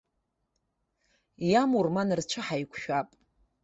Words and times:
Иамур, 1.51 1.87
ма 1.95 2.03
нарцәы 2.07 2.41
ҳаиқәшәап. 2.45 3.07